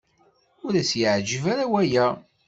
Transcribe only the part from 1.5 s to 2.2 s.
ara waya.